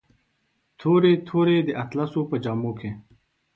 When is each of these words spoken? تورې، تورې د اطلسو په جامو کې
تورې، 0.79 1.13
تورې 1.27 1.57
د 1.67 1.69
اطلسو 1.83 2.21
په 2.29 2.35
جامو 2.43 2.71
کې 2.79 2.89